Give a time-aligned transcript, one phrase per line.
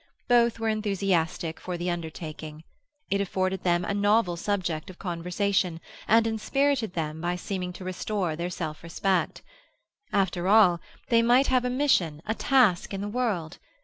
[0.27, 2.63] Both were enthusiastic for the undertaking.
[3.11, 8.35] It afforded them a novel subject of conversation, and inspirited them by seeming to restore
[8.35, 9.43] their self respect.
[10.11, 13.59] After all, they might have a mission, a task in the world.